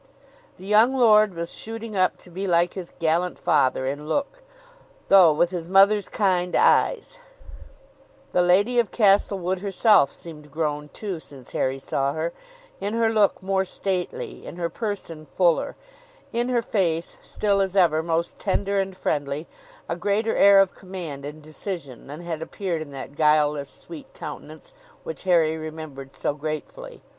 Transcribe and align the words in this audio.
The 0.57 0.65
young 0.65 0.95
lord 0.97 1.35
was 1.35 1.53
shooting 1.53 1.95
up 1.95 2.17
to 2.21 2.31
be 2.31 2.47
like 2.47 2.73
his 2.73 2.91
gallant 2.97 3.37
father 3.37 3.85
in 3.85 4.07
look, 4.07 4.41
though 5.09 5.31
with 5.31 5.51
his 5.51 5.67
mother's 5.67 6.09
kind 6.09 6.55
eyes: 6.55 7.19
the 8.31 8.41
lady 8.41 8.79
of 8.79 8.89
Castlewood 8.89 9.59
herself 9.59 10.11
seemed 10.11 10.49
grown, 10.49 10.89
too, 10.89 11.19
since 11.19 11.51
Harry 11.51 11.77
saw 11.77 12.13
her 12.13 12.33
in 12.79 12.95
her 12.95 13.09
look 13.09 13.43
more 13.43 13.63
stately, 13.63 14.43
in 14.43 14.55
her 14.55 14.69
person 14.69 15.27
fuller, 15.35 15.75
in 16.33 16.49
her 16.49 16.63
face 16.63 17.19
still 17.21 17.61
as 17.61 17.75
ever 17.75 18.01
most 18.01 18.39
tender 18.39 18.79
and 18.79 18.97
friendly, 18.97 19.45
a 19.87 19.95
greater 19.95 20.35
air 20.35 20.59
of 20.59 20.73
command 20.73 21.25
and 21.25 21.43
decision 21.43 22.07
than 22.07 22.21
had 22.21 22.41
appeared 22.41 22.81
in 22.81 22.89
that 22.89 23.13
guileless 23.13 23.69
sweet 23.69 24.11
countenance 24.15 24.73
which 25.03 25.25
Harry 25.25 25.55
remembered 25.55 26.15
so 26.15 26.33
gratefully. 26.33 27.03